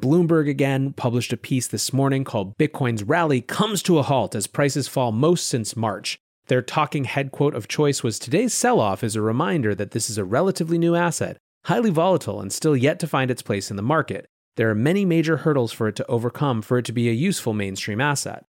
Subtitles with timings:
[0.00, 4.46] Bloomberg again published a piece this morning called Bitcoin's Rally Comes to a Halt as
[4.46, 6.18] Prices Fall Most Since March.
[6.46, 10.08] Their talking head quote of choice was Today's sell off is a reminder that this
[10.08, 13.76] is a relatively new asset, highly volatile, and still yet to find its place in
[13.76, 14.26] the market.
[14.56, 17.52] There are many major hurdles for it to overcome for it to be a useful
[17.52, 18.44] mainstream asset.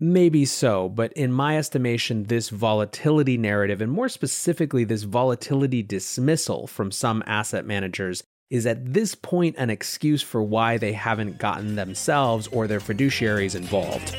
[0.00, 6.66] Maybe so, but in my estimation, this volatility narrative, and more specifically, this volatility dismissal
[6.66, 11.74] from some asset managers, is at this point an excuse for why they haven't gotten
[11.74, 14.14] themselves or their fiduciaries involved.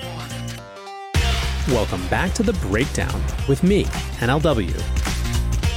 [1.67, 3.83] Welcome back to The Breakdown with me,
[4.23, 4.73] NLW.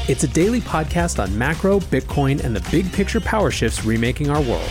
[0.09, 4.41] It's a daily podcast on macro, Bitcoin, and the big picture power shifts remaking our
[4.41, 4.71] world.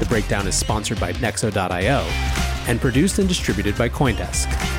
[0.00, 2.00] The Breakdown is sponsored by Nexo.io
[2.66, 4.73] and produced and distributed by Coindesk.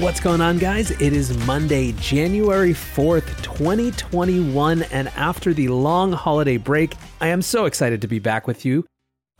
[0.00, 0.92] What's going on, guys?
[0.92, 7.64] It is Monday, January 4th, 2021, and after the long holiday break, I am so
[7.64, 8.86] excited to be back with you.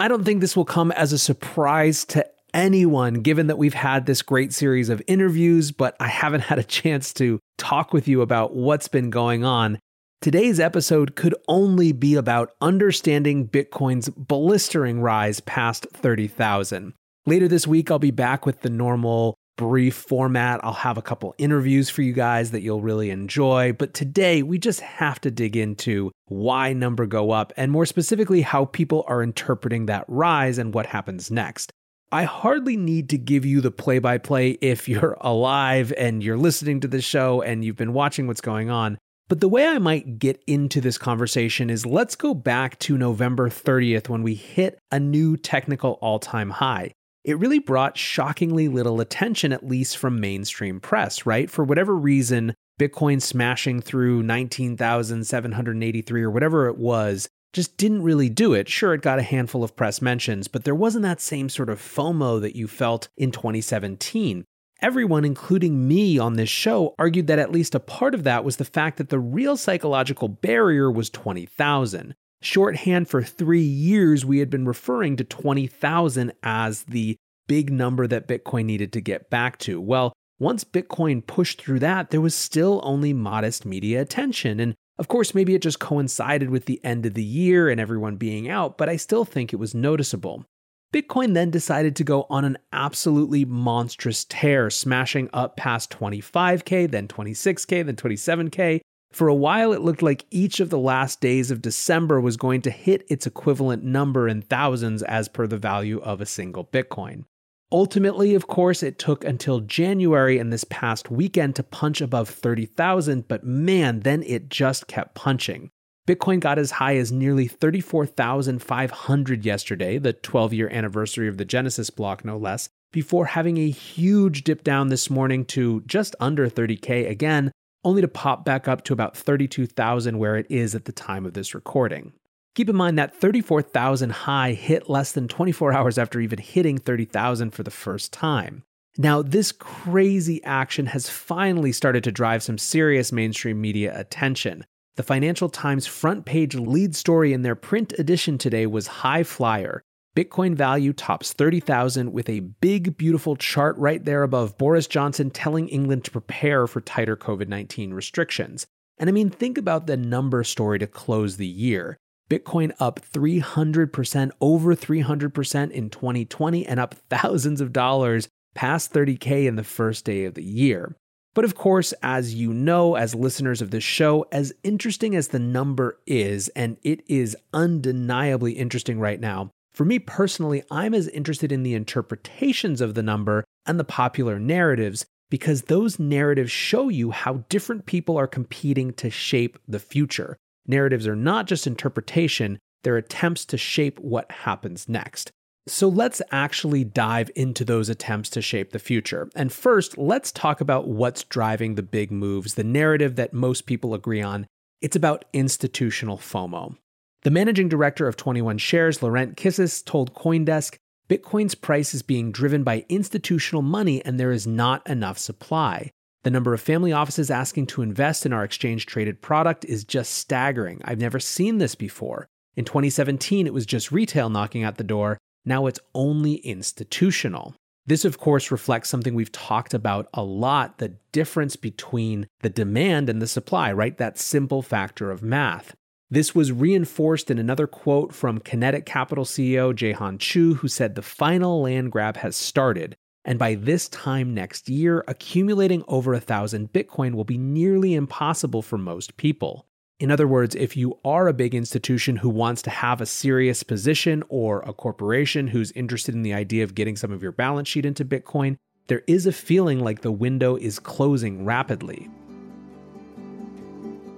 [0.00, 4.06] I don't think this will come as a surprise to anyone, given that we've had
[4.06, 8.20] this great series of interviews, but I haven't had a chance to talk with you
[8.20, 9.78] about what's been going on.
[10.20, 16.94] Today's episode could only be about understanding Bitcoin's blistering rise past 30,000.
[17.26, 20.60] Later this week, I'll be back with the normal brief format.
[20.62, 23.72] I'll have a couple interviews for you guys that you'll really enjoy.
[23.72, 28.40] But today, we just have to dig into why number go up and more specifically,
[28.40, 31.72] how people are interpreting that rise and what happens next.
[32.10, 36.38] I hardly need to give you the play by play if you're alive and you're
[36.38, 38.96] listening to the show and you've been watching what's going on.
[39.28, 43.50] But the way I might get into this conversation is let's go back to November
[43.50, 46.92] 30th when we hit a new technical all time high.
[47.24, 51.50] It really brought shockingly little attention, at least from mainstream press, right?
[51.50, 58.52] For whatever reason, Bitcoin smashing through 19,783 or whatever it was just didn't really do
[58.52, 58.68] it.
[58.68, 61.80] Sure, it got a handful of press mentions, but there wasn't that same sort of
[61.80, 64.44] FOMO that you felt in 2017.
[64.80, 68.58] Everyone, including me on this show, argued that at least a part of that was
[68.58, 72.14] the fact that the real psychological barrier was 20,000.
[72.40, 77.16] Shorthand for three years, we had been referring to 20,000 as the
[77.46, 79.80] big number that Bitcoin needed to get back to.
[79.80, 84.60] Well, once Bitcoin pushed through that, there was still only modest media attention.
[84.60, 88.16] And of course, maybe it just coincided with the end of the year and everyone
[88.16, 90.44] being out, but I still think it was noticeable.
[90.92, 97.08] Bitcoin then decided to go on an absolutely monstrous tear, smashing up past 25K, then
[97.08, 98.80] 26K, then 27K.
[99.10, 102.62] For a while, it looked like each of the last days of December was going
[102.62, 107.24] to hit its equivalent number in thousands as per the value of a single Bitcoin.
[107.70, 113.28] Ultimately, of course, it took until January and this past weekend to punch above 30,000,
[113.28, 115.70] but man, then it just kept punching.
[116.06, 121.90] Bitcoin got as high as nearly 34,500 yesterday, the 12 year anniversary of the Genesis
[121.90, 127.06] block, no less, before having a huge dip down this morning to just under 30K
[127.10, 127.52] again,
[127.88, 131.32] only to pop back up to about 32,000 where it is at the time of
[131.32, 132.12] this recording.
[132.54, 137.50] Keep in mind that 34,000 high hit less than 24 hours after even hitting 30,000
[137.50, 138.62] for the first time.
[138.98, 144.66] Now, this crazy action has finally started to drive some serious mainstream media attention.
[144.96, 149.82] The Financial Times front page lead story in their print edition today was High Flyer.
[150.18, 155.68] Bitcoin value tops 30,000 with a big, beautiful chart right there above Boris Johnson telling
[155.68, 158.66] England to prepare for tighter COVID 19 restrictions.
[158.98, 161.96] And I mean, think about the number story to close the year.
[162.28, 168.26] Bitcoin up 300%, over 300% in 2020, and up thousands of dollars
[168.56, 170.96] past 30K in the first day of the year.
[171.36, 175.38] But of course, as you know, as listeners of this show, as interesting as the
[175.38, 181.52] number is, and it is undeniably interesting right now, for me personally, I'm as interested
[181.52, 187.12] in the interpretations of the number and the popular narratives because those narratives show you
[187.12, 190.36] how different people are competing to shape the future.
[190.66, 195.30] Narratives are not just interpretation, they're attempts to shape what happens next.
[195.68, 199.30] So let's actually dive into those attempts to shape the future.
[199.36, 203.94] And first, let's talk about what's driving the big moves, the narrative that most people
[203.94, 204.48] agree on.
[204.80, 206.74] It's about institutional FOMO.
[207.22, 210.76] The managing director of 21 Shares, Laurent Kssis, told Coindesk
[211.08, 215.90] Bitcoin's price is being driven by institutional money and there is not enough supply.
[216.22, 220.12] The number of family offices asking to invest in our exchange traded product is just
[220.12, 220.80] staggering.
[220.84, 222.28] I've never seen this before.
[222.56, 225.18] In 2017, it was just retail knocking at the door.
[225.44, 227.54] Now it's only institutional.
[227.86, 233.08] This, of course, reflects something we've talked about a lot the difference between the demand
[233.08, 233.96] and the supply, right?
[233.96, 235.74] That simple factor of math.
[236.10, 241.02] This was reinforced in another quote from Kenetic Capital CEO Jehan Chu, who said the
[241.02, 242.96] final land grab has started,
[243.26, 248.62] and by this time next year, accumulating over a thousand Bitcoin will be nearly impossible
[248.62, 249.66] for most people.
[250.00, 253.62] In other words, if you are a big institution who wants to have a serious
[253.62, 257.68] position or a corporation who's interested in the idea of getting some of your balance
[257.68, 258.56] sheet into Bitcoin,
[258.86, 262.08] there is a feeling like the window is closing rapidly.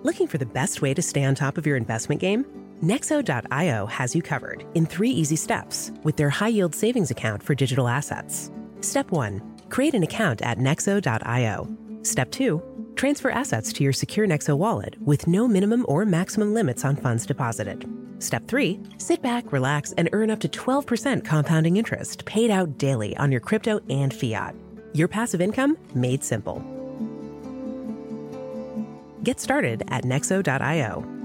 [0.03, 2.47] Looking for the best way to stay on top of your investment game?
[2.83, 7.55] Nexo.io has you covered in three easy steps with their high yield savings account for
[7.55, 8.51] digital assets.
[8.81, 11.77] Step 1 Create an account at Nexo.io.
[12.03, 12.63] Step 2
[12.97, 17.27] Transfer assets to your secure Nexo wallet with no minimum or maximum limits on funds
[17.27, 17.87] deposited.
[18.21, 23.15] Step 3 Sit back, relax, and earn up to 12% compounding interest paid out daily
[23.19, 24.55] on your crypto and fiat.
[24.95, 26.80] Your passive income made simple.
[29.23, 31.21] Get started at nexo.io.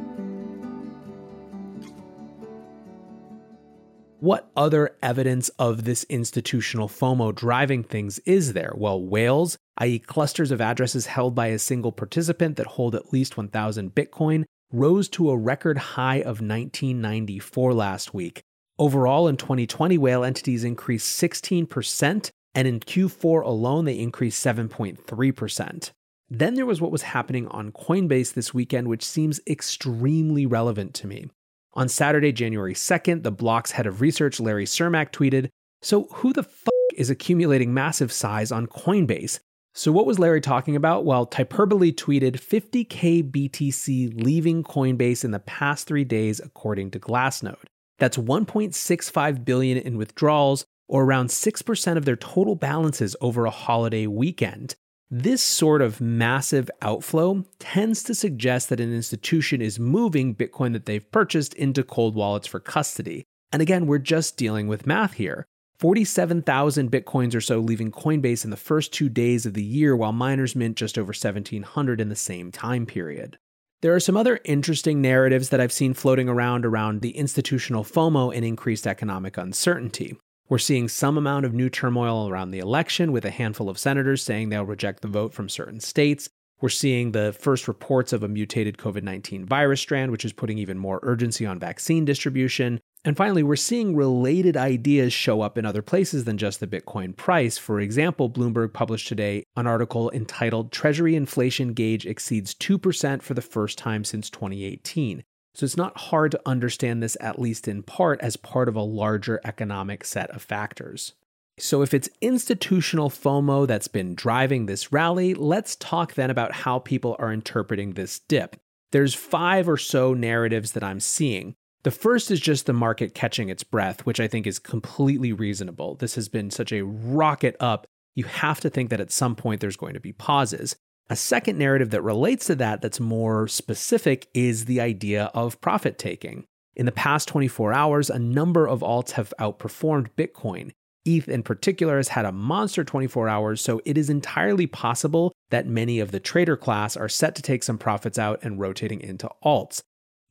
[4.20, 8.74] What other evidence of this institutional FOMO driving things is there?
[8.76, 13.38] Well, whales, i.e., clusters of addresses held by a single participant that hold at least
[13.38, 18.42] 1,000 Bitcoin, rose to a record high of 1994 last week.
[18.80, 25.92] Overall, in 2020, whale entities increased 16%, and in Q4 alone, they increased 7.3%.
[26.30, 31.08] Then there was what was happening on Coinbase this weekend, which seems extremely relevant to
[31.08, 31.30] me.
[31.74, 35.50] On Saturday, January 2nd, the block's head of research, Larry Cermak, tweeted
[35.82, 39.40] So, who the fuck is accumulating massive size on Coinbase?
[39.74, 41.06] So, what was Larry talking about?
[41.06, 47.66] Well, Typerbole tweeted 50K BTC leaving Coinbase in the past three days, according to Glassnode.
[48.00, 54.08] That's 1.65 billion in withdrawals, or around 6% of their total balances over a holiday
[54.08, 54.76] weekend.
[55.12, 60.88] This sort of massive outflow tends to suggest that an institution is moving Bitcoin that
[60.88, 63.24] they've purchased into cold wallets for custody.
[63.52, 65.46] And again, we're just dealing with math here.
[65.78, 70.12] 47,000 Bitcoins or so leaving Coinbase in the first two days of the year, while
[70.12, 73.38] miners mint just over 1,700 in the same time period.
[73.82, 78.36] There are some other interesting narratives that I've seen floating around around the institutional FOMO
[78.36, 80.18] and increased economic uncertainty.
[80.48, 84.22] We're seeing some amount of new turmoil around the election, with a handful of senators
[84.22, 86.30] saying they'll reject the vote from certain states.
[86.62, 90.60] We're seeing the first reports of a mutated COVID 19 virus strand, which is putting
[90.60, 92.80] even more urgency on vaccine distribution.
[93.04, 97.18] And finally, we're seeing related ideas show up in other places than just the Bitcoin
[97.18, 97.58] price.
[97.58, 103.42] For example, Bloomberg published today an article entitled Treasury Inflation Gauge Exceeds 2% for the
[103.42, 105.24] First Time Since 2018.
[105.56, 108.82] So it's not hard to understand this, at least in part, as part of a
[108.82, 111.14] larger economic set of factors.
[111.58, 116.80] So, if it's institutional FOMO that's been driving this rally, let's talk then about how
[116.80, 118.58] people are interpreting this dip.
[118.92, 121.56] There's five or so narratives that I'm seeing.
[121.84, 125.96] The first is just the market catching its breath, which I think is completely reasonable.
[125.96, 127.88] This has been such a rocket up.
[128.16, 130.76] You have to think that at some point there's going to be pauses.
[131.08, 136.00] A second narrative that relates to that, that's more specific, is the idea of profit
[136.00, 136.46] taking.
[136.76, 140.72] In the past 24 hours, a number of alts have outperformed Bitcoin.
[141.06, 145.68] ETH in particular has had a monster 24 hours, so it is entirely possible that
[145.68, 149.30] many of the trader class are set to take some profits out and rotating into
[149.44, 149.82] alts.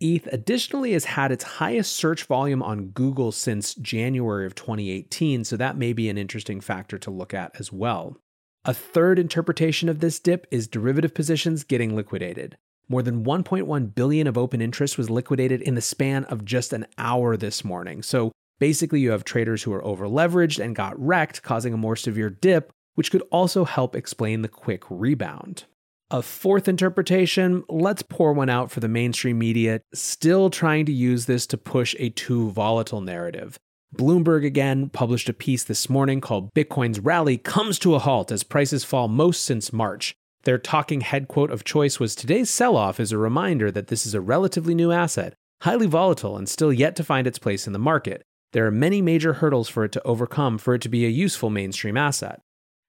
[0.01, 5.57] ETH additionally has had its highest search volume on Google since January of 2018, so
[5.57, 8.19] that may be an interesting factor to look at as well.
[8.67, 12.57] A third interpretation of this dip is derivative positions getting liquidated.
[12.89, 16.87] More than 1.1 billion of open interest was liquidated in the span of just an
[16.97, 18.03] hour this morning.
[18.03, 21.95] So basically, you have traders who are over leveraged and got wrecked, causing a more
[21.95, 25.65] severe dip, which could also help explain the quick rebound.
[26.11, 31.27] A fourth interpretation, let's pour one out for the mainstream media, still trying to use
[31.27, 33.59] this to push a too volatile narrative.
[33.97, 38.43] Bloomberg again published a piece this morning called Bitcoin's Rally Comes to a Halt as
[38.43, 40.15] Prices Fall Most Since March.
[40.43, 44.05] Their talking head quote of choice was Today's sell off is a reminder that this
[44.05, 47.73] is a relatively new asset, highly volatile, and still yet to find its place in
[47.73, 48.23] the market.
[48.53, 51.51] There are many major hurdles for it to overcome for it to be a useful
[51.51, 52.41] mainstream asset.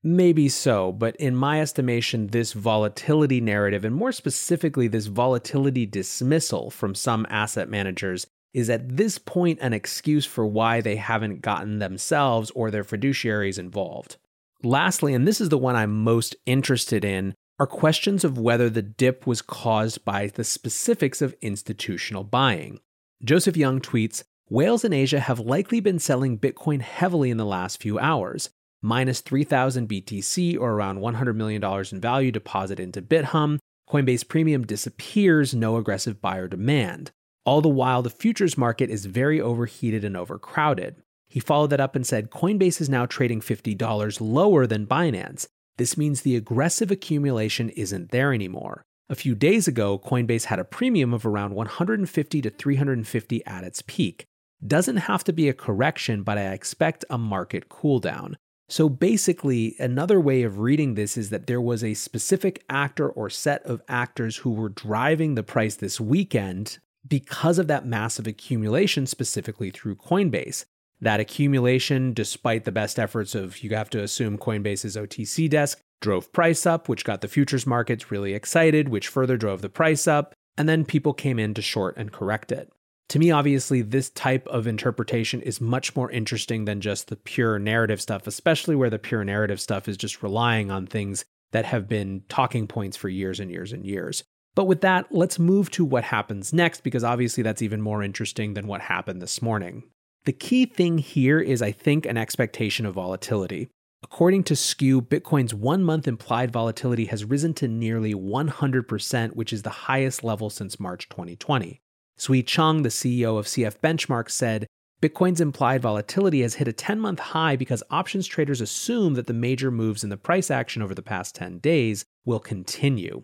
[0.04, 6.70] Maybe so, but in my estimation, this volatility narrative, and more specifically, this volatility dismissal
[6.70, 11.80] from some asset managers, is at this point an excuse for why they haven't gotten
[11.80, 14.16] themselves or their fiduciaries involved.
[14.64, 18.82] Lastly, and this is the one I'm most interested in, are questions of whether the
[18.82, 22.80] dip was caused by the specifics of institutional buying.
[23.22, 27.82] Joseph Young tweets Whales in Asia have likely been selling Bitcoin heavily in the last
[27.82, 33.58] few hours, minus 3,000 BTC or around $100 million in value deposit into Bithumb.
[33.90, 37.12] Coinbase Premium disappears, no aggressive buyer demand.
[37.46, 40.96] All the while, the futures market is very overheated and overcrowded.
[41.30, 45.48] He followed that up and said Coinbase is now trading $50 lower than Binance.
[45.78, 48.82] This means the aggressive accumulation isn't there anymore.
[49.10, 53.84] A few days ago, Coinbase had a premium of around 150 to 350 at its
[53.84, 54.26] peak.
[54.66, 58.36] Doesn't have to be a correction, but I expect a market cooldown.
[58.68, 63.30] So basically, another way of reading this is that there was a specific actor or
[63.30, 69.06] set of actors who were driving the price this weekend because of that massive accumulation,
[69.06, 70.66] specifically through Coinbase.
[71.02, 76.32] That accumulation, despite the best efforts of, you have to assume, Coinbase's OTC desk, drove
[76.32, 80.34] price up, which got the futures markets really excited, which further drove the price up.
[80.58, 82.72] And then people came in to short and correct it.
[83.10, 87.60] To me, obviously, this type of interpretation is much more interesting than just the pure
[87.60, 91.88] narrative stuff, especially where the pure narrative stuff is just relying on things that have
[91.88, 94.24] been talking points for years and years and years.
[94.56, 98.54] But with that, let's move to what happens next, because obviously that's even more interesting
[98.54, 99.84] than what happened this morning.
[100.24, 103.70] The key thing here is, I think, an expectation of volatility.
[104.02, 109.64] According to Skew, Bitcoin's one month implied volatility has risen to nearly 100%, which is
[109.64, 111.82] the highest level since March 2020.
[112.18, 114.68] Sui Chung, the CEO of CF Benchmark, said
[115.02, 119.34] Bitcoin's implied volatility has hit a 10 month high because options traders assume that the
[119.34, 123.24] major moves in the price action over the past 10 days will continue.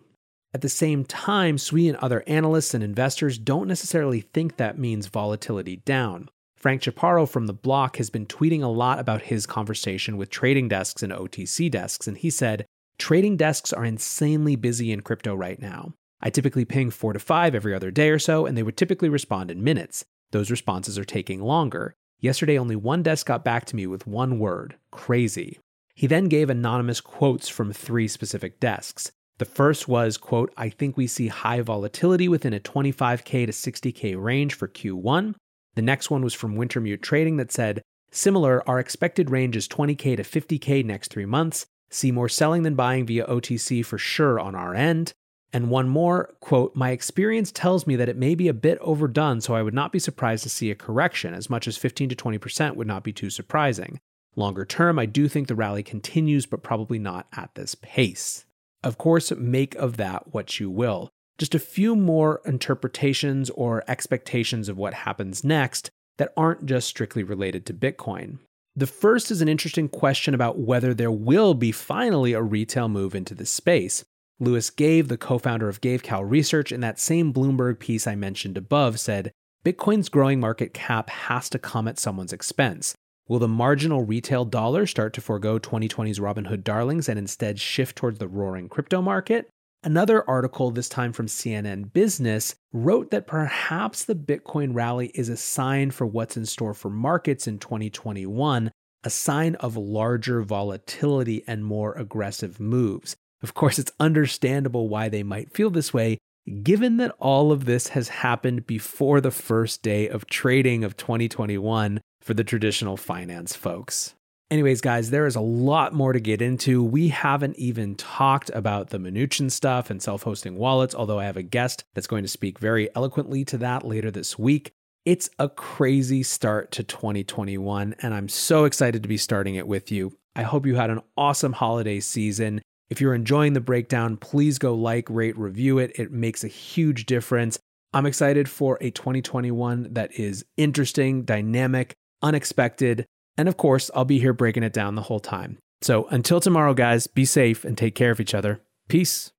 [0.54, 5.06] At the same time, Sui and other analysts and investors don't necessarily think that means
[5.06, 6.28] volatility down.
[6.56, 10.68] Frank Chaparro from The Block has been tweeting a lot about his conversation with trading
[10.68, 12.66] desks and OTC desks, and he said,
[12.98, 15.94] Trading desks are insanely busy in crypto right now.
[16.20, 19.08] I typically ping four to five every other day or so, and they would typically
[19.08, 20.04] respond in minutes.
[20.30, 21.94] Those responses are taking longer.
[22.20, 25.58] Yesterday, only one desk got back to me with one word crazy.
[25.94, 29.10] He then gave anonymous quotes from three specific desks.
[29.38, 34.22] The first was, quote, I think we see high volatility within a 25K to 60K
[34.22, 35.34] range for Q1.
[35.74, 40.16] The next one was from Wintermute Trading that said, similar, our expected range is 20K
[40.16, 41.66] to 50K next three months.
[41.90, 45.12] See more selling than buying via OTC for sure on our end.
[45.52, 49.40] And one more quote, my experience tells me that it may be a bit overdone,
[49.40, 51.34] so I would not be surprised to see a correction.
[51.34, 54.00] As much as 15 to 20% would not be too surprising.
[54.34, 58.46] Longer term, I do think the rally continues, but probably not at this pace.
[58.82, 61.10] Of course, make of that what you will.
[61.38, 67.22] Just a few more interpretations or expectations of what happens next that aren't just strictly
[67.22, 68.38] related to Bitcoin.
[68.74, 73.14] The first is an interesting question about whether there will be finally a retail move
[73.14, 74.04] into this space.
[74.40, 78.56] Louis Gave, the co founder of Gavekal Research, in that same Bloomberg piece I mentioned
[78.56, 79.30] above, said
[79.64, 82.94] Bitcoin's growing market cap has to come at someone's expense.
[83.28, 88.18] Will the marginal retail dollar start to forego 2020's Robinhood darlings and instead shift towards
[88.18, 89.48] the roaring crypto market?
[89.84, 95.36] Another article, this time from CNN Business, wrote that perhaps the Bitcoin rally is a
[95.36, 98.72] sign for what's in store for markets in 2021,
[99.04, 103.14] a sign of larger volatility and more aggressive moves.
[103.40, 106.18] Of course, it's understandable why they might feel this way,
[106.62, 112.00] given that all of this has happened before the first day of trading of 2021
[112.22, 114.14] for the traditional finance folks.
[114.50, 116.84] Anyways, guys, there is a lot more to get into.
[116.84, 121.38] We haven't even talked about the Mnuchin stuff and self hosting wallets, although I have
[121.38, 124.72] a guest that's going to speak very eloquently to that later this week.
[125.06, 129.90] It's a crazy start to 2021, and I'm so excited to be starting it with
[129.90, 130.16] you.
[130.36, 132.60] I hope you had an awesome holiday season.
[132.90, 135.92] If you're enjoying the breakdown, please go like, rate, review it.
[135.94, 137.58] It makes a huge difference.
[137.94, 143.06] I'm excited for a 2021 that is interesting, dynamic, unexpected.
[143.36, 145.58] And of course, I'll be here breaking it down the whole time.
[145.80, 148.60] So until tomorrow, guys, be safe and take care of each other.
[148.88, 149.32] Peace.